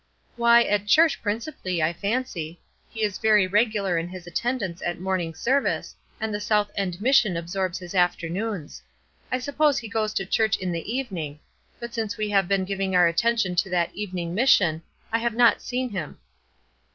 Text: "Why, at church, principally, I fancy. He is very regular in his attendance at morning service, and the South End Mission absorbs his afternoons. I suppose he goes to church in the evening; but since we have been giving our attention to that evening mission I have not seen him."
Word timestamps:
"Why, 0.35 0.63
at 0.63 0.87
church, 0.87 1.21
principally, 1.21 1.79
I 1.83 1.93
fancy. 1.93 2.59
He 2.89 3.03
is 3.03 3.19
very 3.19 3.45
regular 3.45 3.99
in 3.99 4.07
his 4.07 4.25
attendance 4.25 4.81
at 4.83 4.99
morning 4.99 5.35
service, 5.35 5.95
and 6.19 6.33
the 6.33 6.39
South 6.39 6.71
End 6.75 6.99
Mission 6.99 7.37
absorbs 7.37 7.77
his 7.77 7.93
afternoons. 7.93 8.81
I 9.31 9.37
suppose 9.37 9.77
he 9.77 9.87
goes 9.87 10.15
to 10.15 10.25
church 10.25 10.57
in 10.57 10.71
the 10.71 10.91
evening; 10.91 11.39
but 11.79 11.93
since 11.93 12.17
we 12.17 12.29
have 12.31 12.47
been 12.47 12.65
giving 12.65 12.95
our 12.95 13.05
attention 13.07 13.55
to 13.57 13.69
that 13.69 13.93
evening 13.93 14.33
mission 14.33 14.81
I 15.11 15.19
have 15.19 15.35
not 15.35 15.61
seen 15.61 15.91
him." 15.91 16.17